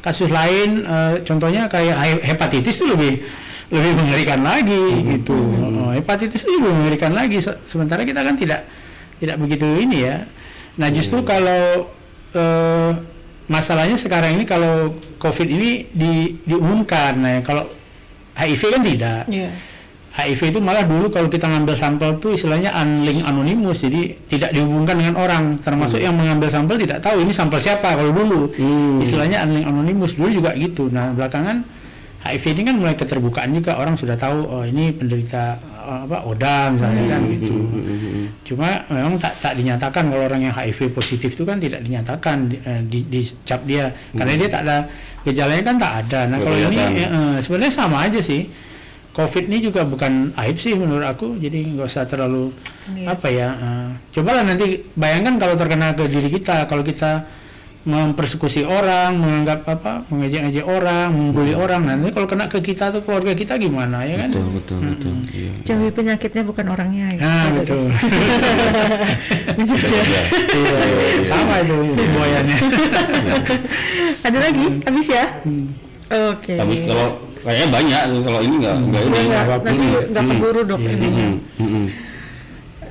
[0.00, 3.12] kasus lain, eh, contohnya kayak he- hepatitis itu lebih
[3.72, 4.84] lebih mengerikan lagi
[5.16, 5.34] gitu.
[5.34, 7.40] Oh, hepatitis itu lebih mengerikan lagi.
[7.42, 8.64] Se- Sementara kita kan tidak
[9.18, 10.24] tidak begitu ini ya.
[10.80, 11.88] Nah justru kalau
[12.32, 12.90] eh,
[13.44, 17.68] masalahnya sekarang ini kalau COVID ini di, diumumkan, nah kalau
[18.34, 19.22] HIV kan tidak.
[19.30, 19.50] Iya.
[20.14, 24.94] HIV itu malah dulu kalau kita ngambil sampel tuh istilahnya unlink anonimus jadi tidak dihubungkan
[24.94, 29.02] dengan orang termasuk yang mengambil sampel tidak tahu ini sampel siapa kalau dulu Hmm.
[29.02, 31.66] istilahnya unlink anonimus dulu juga gitu nah belakangan
[32.22, 37.04] HIV ini kan mulai keterbukaan juga orang sudah tahu oh ini penderita apa ODA misalnya
[37.08, 38.28] kan gitu Hmm.
[38.42, 42.56] cuma memang tak tak dinyatakan kalau orang yang HIV positif itu kan tidak dinyatakan di,
[42.58, 44.76] eh, di, dicap dia karena dia tak ada
[45.22, 48.44] gejalanya kan tak ada nah kalau ini eh, eh, sebenarnya sama aja sih
[49.10, 52.50] COVID ini juga bukan aib sih menurut aku, jadi nggak usah terlalu
[52.84, 53.14] Iya.
[53.14, 53.48] apa ya.
[53.54, 57.22] eh, cobalah nanti bayangkan kalau terkena ke diri kita, kalau kita
[57.84, 63.36] mempersekusi orang, menganggap apa, mengejek-ejek orang, membuli orang, nanti kalau kena ke kita atau keluarga
[63.36, 64.32] kita gimana ya kan?
[64.32, 65.12] Betul, betul, betul.
[65.28, 65.52] Iya.
[65.68, 67.20] Jauhi penyakitnya bukan orangnya ya.
[67.20, 67.92] Nah Gitu, betul, Dok.
[69.60, 70.22] Gitu ya.
[70.48, 70.78] Iya,
[71.28, 72.56] sama itu semboyannya.
[74.32, 74.66] Ada lagi?
[74.88, 75.24] Habis ya?
[76.32, 76.54] Oke.
[76.56, 77.06] Tapi kalau
[77.44, 79.18] kayaknya banyak kalau ini nggak nggak ini.
[79.28, 80.96] Nggak, nanti nggak keburu dok Iya.
[80.96, 81.86] Hmm, hmm.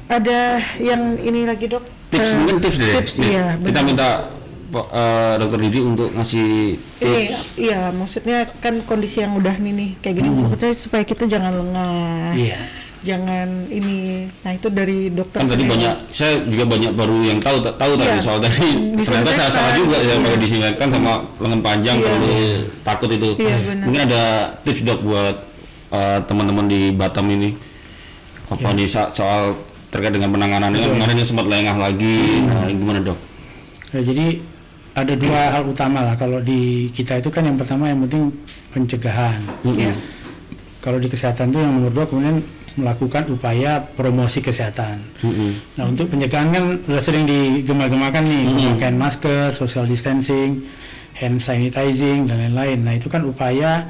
[0.05, 0.39] Ada
[0.77, 1.81] yang ini lagi dok?
[2.13, 2.93] Tips Eh, mungkin tips deh.
[3.01, 3.57] Tips, iya.
[3.57, 4.29] Kita minta
[4.73, 6.49] Pak eh, Dokter Didi untuk ngasih
[6.97, 7.53] tips.
[7.55, 12.33] iya maksudnya kan kondisi yang udah nih nih kayak gini maksudnya supaya kita jangan lengah.
[12.33, 12.57] Iya.
[13.03, 14.31] Jangan ini.
[14.41, 18.15] Nah, itu dari dokter Kan tadi banyak, saya juga banyak baru yang tahu tahu tadi
[18.15, 18.23] Iya.
[18.23, 18.63] soal tadi.
[18.63, 19.75] Hmm, Ternyata saya salah disinfektan.
[19.77, 20.39] juga ya kalau Iya.
[20.39, 22.05] disinfektan sama lengan panjang Iya.
[22.07, 22.27] kalau
[22.81, 23.29] takut itu.
[23.37, 23.83] Iya, benar.
[23.83, 24.21] Mungkin ada
[24.63, 25.35] tips dok buat
[25.91, 27.53] eh, teman-teman di Batam ini
[28.47, 28.73] apa Iya.
[28.73, 29.53] di sa- soal
[29.89, 32.17] terkait dengan penanganannya kan kemarin sempat lengah lagi.
[32.39, 32.47] Hmm.
[32.47, 33.19] Nah, gimana dok?
[33.91, 34.25] Ya, jadi
[34.93, 38.29] ada dua hal utama lah kalau di kita itu kan yang pertama yang penting
[38.69, 39.41] pencegahan.
[39.65, 39.93] Iya.
[40.85, 42.37] Kalau di kesehatan itu yang nomor dua kemudian
[42.73, 45.01] melakukan upaya promosi kesehatan.
[45.21, 45.77] Mm-mm.
[45.77, 50.65] Nah untuk pencegahan kan sudah sering digema-gemakan nih pemakaian masker, social distancing,
[51.17, 52.81] hand sanitizing dan lain-lain.
[52.81, 53.89] Nah itu kan upaya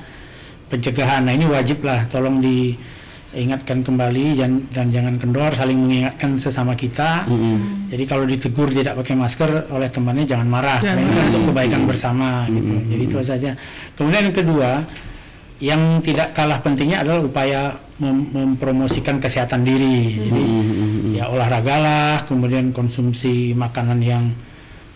[0.67, 1.23] pencegahan.
[1.23, 2.43] Nah ini wajib lah, tolong
[3.33, 7.25] diingatkan kembali dan, dan jangan kendor, saling mengingatkan sesama kita.
[7.25, 7.89] Mm-mm.
[7.89, 11.25] Jadi kalau ditegur tidak pakai masker oleh temannya jangan marah, Jangan kan marah.
[11.33, 12.73] untuk kebaikan bersama gitu.
[12.93, 13.49] Jadi itu saja.
[13.97, 14.69] Kemudian yang kedua,
[15.57, 17.61] yang tidak kalah pentingnya adalah upaya
[17.97, 20.29] mem- mempromosikan kesehatan diri.
[20.29, 21.17] Jadi Mm-mm.
[21.17, 24.23] ya olahragalah, kemudian konsumsi makanan yang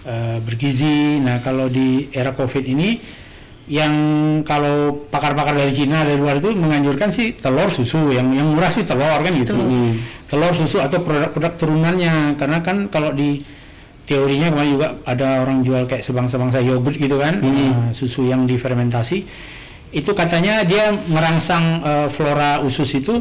[0.06, 1.18] eh, bergizi.
[1.20, 3.02] Nah kalau di era COVID ini,
[3.68, 3.94] yang
[4.48, 8.88] kalau pakar-pakar dari Cina dari luar itu menganjurkan sih telur susu, yang yang murah sih
[8.88, 9.60] telur kan gitu.
[10.28, 13.44] Telur susu atau produk-produk turunannya, karena kan kalau di
[14.08, 19.28] teorinya kemarin juga ada orang jual kayak sebangsa-bangsa yogurt gitu kan, eh, susu yang difermentasi
[19.92, 23.20] itu katanya dia merangsang eh, flora usus itu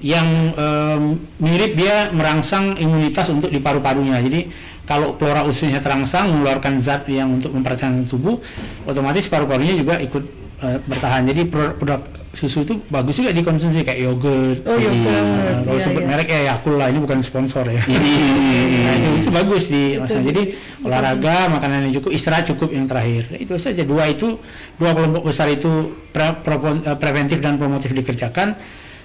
[0.00, 4.16] yang em, mirip dia merangsang imunitas untuk di paru-parunya.
[4.24, 4.48] Jadi
[4.90, 8.42] kalau flora ususnya terangsang mengeluarkan zat yang untuk mempertahankan tubuh,
[8.82, 10.24] otomatis paru-parunya juga ikut
[10.66, 11.30] eh, bertahan.
[11.30, 12.02] Jadi produk,
[12.34, 14.66] susu itu bagus juga dikonsumsi kayak yogurt.
[14.66, 15.14] Oh, yogurt.
[15.14, 16.08] Nah, kalau Iya, sebut iya.
[16.10, 17.78] merek ya Yakult lah, ini bukan sponsor ya.
[17.86, 20.18] nah, itu, itu bagus di Itu masa.
[20.18, 20.42] Jadi
[20.82, 23.30] olahraga, makanan yang cukup, istirahat cukup yang terakhir.
[23.38, 24.42] Itu saja dua itu
[24.74, 25.70] dua kelompok besar itu
[26.10, 26.34] pre-
[26.82, 28.58] eh, preventif dan promotif dikerjakan.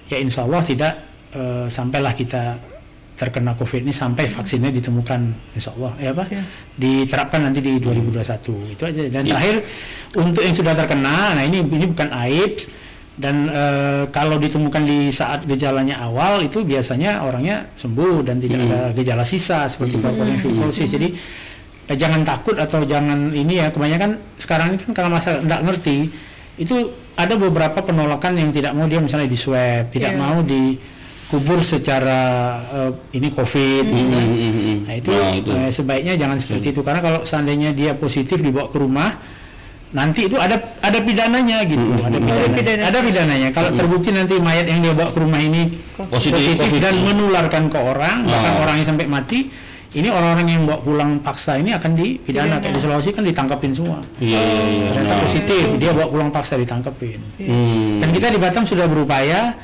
[0.10, 0.94] Ya insya Allah tidak
[1.34, 2.74] eh, sampailah kita
[3.16, 5.20] terkena COVID ini sampai vaksinnya ditemukan
[5.56, 6.28] insya Allah ya apa?
[6.28, 6.44] Ya.
[6.76, 9.02] diterapkan nanti di 2021 itu aja.
[9.08, 9.56] Dan terakhir
[10.20, 12.60] untuk yang sudah terkena nah ini ini bukan aib.
[13.16, 18.80] Dan eh, kalau ditemukan di saat gejalanya awal itu biasanya orangnya sembuh dan tidak ada
[18.92, 20.92] gejala sisa seperti propolin fibrosis.
[20.92, 21.16] Jadi
[21.88, 23.72] eh, jangan takut atau jangan ini ya.
[23.72, 25.98] Kebanyakan sekarang ini kan karena masalah tidak ngerti
[26.60, 26.76] itu
[27.16, 30.20] ada beberapa penolakan yang tidak mau dia misalnya di swab tidak Iya.
[30.20, 30.44] mau
[31.26, 32.20] dikubur secara
[32.70, 34.26] eh, ini covid gitu kan.
[34.30, 34.78] Mm-mm.
[34.86, 35.50] Nah itu, Nah, itu.
[35.52, 39.10] eh, sebaiknya jangan seperti itu karena kalau seandainya dia positif dibawa ke rumah
[39.90, 42.84] nanti itu ada ada pidananya gitu, ada pidana, pidana.
[42.86, 43.50] ada pidananya.
[43.50, 45.72] Kalau terbukti nanti mayat yang dia bawa ke rumah ini
[46.06, 46.82] Positif, positif, COVID.
[46.84, 48.64] dan menularkan ke orang, bahkan Ah.
[48.68, 49.48] orangnya sampai mati,
[49.94, 52.60] ini orang-orang yang bawa pulang paksa ini akan dipidana.
[52.60, 52.62] Pidana.
[52.62, 54.04] Kayak di Sulawesi kan ditangkapin semua.
[54.20, 54.88] Iya, iya, iya.
[54.92, 55.22] Ternyata Nah.
[55.24, 57.20] positif, dia bawa pulang paksa ditangkapin.
[57.40, 57.98] Hmm.
[57.98, 59.56] Dan kita di Batam sudah berupaya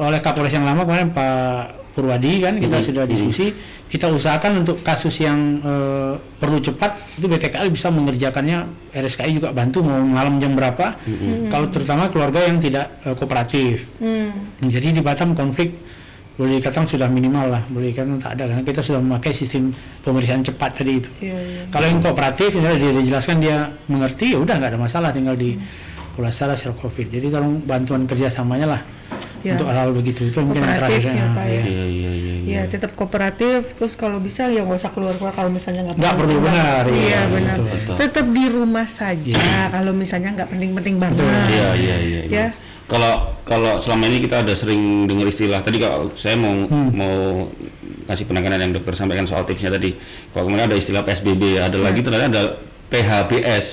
[0.00, 2.86] oleh Kapolres yang lama kemarin Pak Purwadi kan kita Hmm.
[2.86, 3.52] sudah diskusi.
[3.90, 8.62] Kita usahakan untuk kasus yang eh, perlu cepat itu BTKL bisa mengerjakannya
[8.94, 10.94] RSKI juga bantu mau malam jam berapa.
[11.50, 13.90] Kalau terutama keluarga yang tidak eh, kooperatif.
[13.98, 14.30] Hmm.
[14.62, 15.74] jadi di Batam konflik
[16.38, 20.40] boleh dikatakan sudah minimal lah boleh dikatakan tak ada karena kita sudah memakai sistem pemeriksaan
[20.40, 21.10] cepat tadi itu.
[21.20, 21.60] Iya, iya.
[21.68, 23.56] kalau yang kooperatif ini dia dijelaskan dia
[23.92, 25.60] mengerti ya udah nggak ada masalah tinggal di
[26.10, 28.82] pulasara sel covid jadi tolong bantuan kerjasamanya lah
[29.40, 29.56] Ya.
[29.56, 31.52] untuk hal-hal begitu itu mungkin yang terakhir ya, Pak, ya.
[31.56, 31.64] ya.
[31.64, 32.34] Iya, iya, iya.
[32.44, 33.72] Iya, tetap kooperatif.
[33.72, 37.00] Terus kalau bisa ya nggak usah keluar keluar kalau misalnya nggak Nggak perlu, benar, Iya
[37.00, 37.56] iya, benar.
[37.56, 37.94] betul, betul.
[37.96, 39.40] Tetap di rumah saja
[39.72, 41.24] kalau misalnya nggak penting-penting banget.
[41.24, 41.96] Iya, iya, iya.
[41.96, 42.20] iya.
[42.28, 42.46] Ya.
[42.84, 46.92] Kalau kalau selama ini kita ada sering dengar istilah tadi kalau saya mau Hmm.
[46.92, 47.16] mau
[48.04, 49.96] kasih penanganan yang dokter sampaikan soal tipsnya tadi.
[50.36, 52.44] Kalau kemudian ada istilah PSBB, ada lagi ternyata ada
[52.92, 53.66] PHBS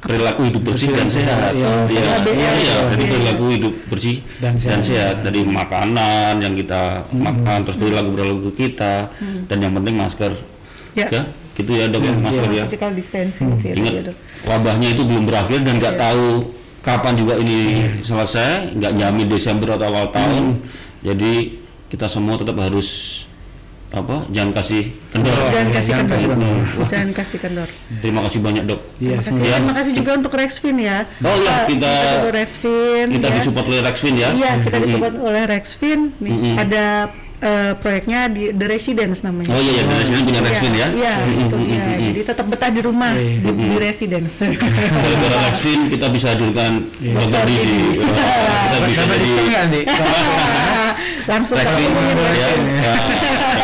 [0.00, 1.52] perilaku hidup bersih dan sehat.
[1.52, 1.70] Iya.
[1.86, 2.32] Iya, PHBS.
[2.32, 2.76] iya, iya.
[2.88, 3.12] Jadi Iya.
[3.12, 4.80] perilaku hidup bersih Dan dan sehat.
[4.82, 5.14] sehat.
[5.22, 9.12] Dari makanan yang kita makan, terus perilaku perilaku kita,
[9.46, 10.32] dan yang penting masker.
[10.90, 11.06] Ya.
[11.06, 11.22] Ya,
[11.54, 12.64] gitu ya dok ya masker ya.
[12.66, 14.16] Physical distancing gitu Ingat ya, Dok.
[14.42, 16.02] wabahnya itu belum berakhir dan nggak Iya.
[16.02, 16.26] tahu
[16.80, 17.58] kapan juga ini
[18.00, 20.58] selesai, nggak jamin Desember atau awal tahun.
[21.00, 23.22] Jadi kita semua tetap harus
[23.90, 24.22] apa?
[24.28, 25.34] Jangan kasih kendor.
[25.50, 26.14] Jangan kasih jangan kendor.
[26.14, 26.56] kasih kendor.
[26.86, 27.68] Jangan kasih kendor.
[27.98, 28.80] Terima kasih banyak dok.
[28.96, 29.30] Iya, Terima kasih.
[29.32, 30.98] semoga- Terima kasih juga untuk Rexfin ya.
[31.20, 33.06] Oh iya, kita- untuk Rexfin.
[33.10, 33.34] Kita ya.
[33.34, 34.28] disupport oleh Rexfin ya.
[34.30, 34.84] Iya, kita Mm-mm.
[34.86, 36.00] disupport oleh Rexfin.
[36.16, 36.54] Nih, Mm-mm.
[36.56, 36.84] ada
[37.40, 39.48] eh, proyeknya di The Residence namanya.
[39.48, 40.86] Oh iya, iya, dari sini punya Rexfin ya.
[40.92, 41.84] Iya, Mm-mm, itu ya.
[42.04, 43.40] Jadi tetap betah di rumah Iya.
[43.40, 44.38] di, di Residence.
[44.44, 47.80] Gara-gara Rexfin kita bisa hadirkan dokter Didi.
[47.98, 49.02] Kita bisa
[49.48, 49.80] jadi?
[51.30, 52.00] Langsung ketemu
[52.34, 52.48] ya.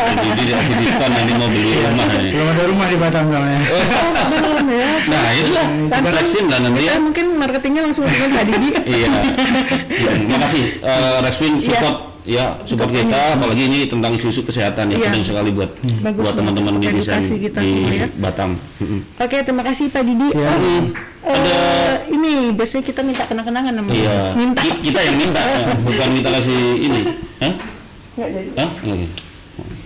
[0.06, 0.22] Ya.
[0.22, 2.30] Jadi dikasih diskon nanti mau beli rumah nih.
[2.30, 3.60] Belum ada rumah di Batam soalnya.
[3.66, 3.82] Oh,
[4.30, 4.90] belum ya.
[5.06, 6.84] Nah itu lah, Langsung Rexfin lah nanti ya.
[6.88, 8.68] kita mungkin marketingnya langsung dengan Hadidi.
[8.78, 9.10] Iya.
[10.16, 11.18] Terima kasih uh,
[11.58, 15.04] support ya support kita apalagi ini tentang isu-isu kesehatan ya Iya.
[15.08, 15.70] penting sekali buat
[16.02, 18.06] Bagus buat teman-teman di desain kita di semua ya.
[18.18, 18.50] Batam.
[19.16, 20.34] Oke, terima kasih Pak Didi.
[20.34, 20.42] Oh,
[21.32, 24.34] eh, ini biasanya kita minta kenang-kenangan sama Iya.
[24.34, 24.58] minta.
[24.58, 27.00] Ki- Kita yang minta ya, bukan kita kasih ini.
[27.38, 27.52] Hah?
[28.16, 28.48] Nggak jadi.
[28.58, 28.70] Hah?
[28.82, 29.25] Nggak.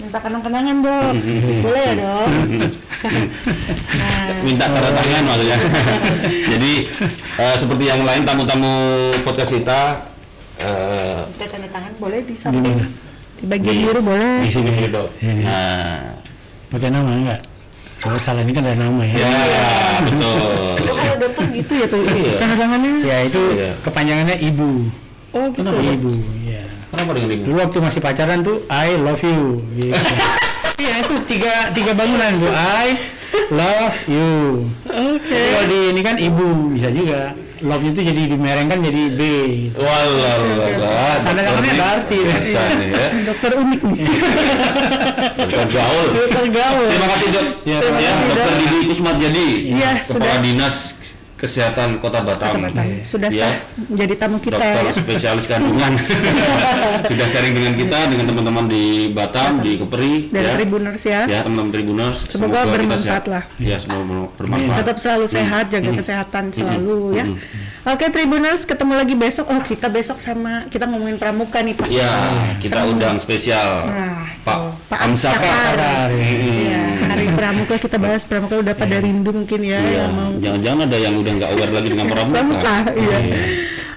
[0.00, 1.12] Minta kenang-kenangan dok.
[1.64, 2.26] Boleh ya dok?
[3.96, 5.56] nah, minta tanda tangan maksudnya.
[6.52, 6.72] Jadi
[7.38, 8.72] eh, seperti yang lain tamu-tamu
[9.22, 9.80] podcast kita
[10.59, 12.76] eh, minta tanda tangan boleh di samping.
[13.40, 14.44] Di bagian biru boleh.
[14.44, 15.09] di sini dok.
[15.18, 15.33] Iya.
[15.40, 16.00] Nah,
[16.70, 17.40] Pakai nama enggak?
[17.98, 19.16] Kalau salah ini kan ada nama ya.
[19.18, 19.68] ya
[20.06, 20.38] betul.
[20.80, 22.00] Oh, kalau dokter gitu ya tuh.
[22.00, 22.33] Iya.
[22.38, 22.92] Tanda tangannya.
[23.02, 23.70] Ya itu Iya.
[23.83, 24.70] kepanjangannya ibu.
[25.30, 25.62] Oh gitu.
[25.62, 25.78] Kenapa?
[25.83, 26.11] Ibu,
[26.42, 26.62] ya.
[26.90, 27.42] Kenapa dengan ibu?
[27.46, 29.62] Dulu waktu masih pacaran tuh I love you.
[29.74, 29.94] Gitu.
[30.81, 32.96] Iya itu tiga tiga bangunan bu I
[33.53, 34.64] love you.
[34.88, 35.29] Oke.
[35.29, 37.37] Tapi Kalau di ini kan ibu bisa juga.
[37.61, 39.20] Love itu jadi dimerengkan jadi B.
[39.68, 39.76] Gitu.
[39.76, 42.16] Walah, Tanda tangannya ada arti.
[42.24, 43.12] Ya.
[43.29, 44.00] Dokter unik nih.
[45.37, 46.07] Dokter gaul.
[46.16, 46.87] Dokter gaul.
[46.88, 47.44] Terima kasih dok.
[47.44, 48.57] Ya, Ya, terima kasih, Dokter Dok.
[48.64, 50.35] Didi Kusmat Jadi, Iya, Kepala sudah.
[50.40, 50.76] Dinas
[51.40, 52.61] Kesehatan Kota Batam.
[52.61, 52.85] Batam.
[53.03, 53.64] Sudah Ya.
[53.81, 54.92] menjadi tamu kita dokter ya.
[54.92, 55.96] spesialis kandungan
[57.11, 60.55] sudah sharing dengan kita dengan teman-teman di Batam di Kepri Dari ya.
[60.55, 61.20] Tribuners ya.
[61.24, 63.24] ya teman-teman Tribuners Semoga kita bermanfaat sehat.
[63.26, 63.42] lah.
[63.57, 64.05] ya semoga
[64.37, 65.37] bermanfaat Tetap selalu Hmm.
[65.38, 67.24] sehat, jaga kesehatan selalu ya.
[67.83, 69.48] Oke Tribuners, ketemu lagi besok.
[69.48, 71.88] Oh kita besok sama kita ngomongin pramuka nih Pak.
[71.88, 72.12] ya
[72.59, 76.09] kita undang spesial Nah, Pak tuh, Pak Amsaka Amsakar.
[76.12, 76.85] ya.
[77.31, 80.97] Iya, pramuka kita bahas pramuka udah pada rindu mungkin ya Iya, yang mau jangan-jangan ada
[80.97, 82.75] yang udah nggak aware lagi dengan pramuka pramuka.
[82.93, 83.19] Iya.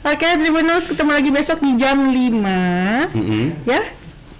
[0.04, 2.13] Oke Tribuners, ketemu lagi besok di jam 5
[3.13, 3.46] Mm-mm.
[3.63, 3.82] ya.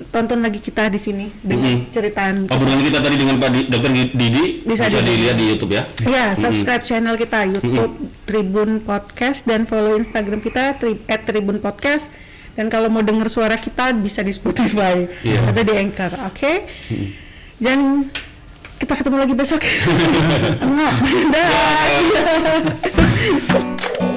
[0.06, 1.90] Tonton lagi kita di sini dengan Mm-mm.
[1.90, 5.84] ceritaan obrolan kita tadi dengan Pak Dokter Didi Bisa bisa, di- dilihat di YouTube ya
[6.04, 12.14] Ya, subscribe channel kita YouTube Tribun Podcast dan follow Instagram kita tri at Tribun Podcast.
[12.54, 15.50] Dan kalau mau denger suara kita bisa di Spotify Iya.
[15.50, 16.54] atau di Anchor, oke?
[17.56, 18.06] Dan
[18.84, 19.63] kita ketemu lagi besok.
[20.67, 20.93] Enggak.
[21.32, 21.48] Dah.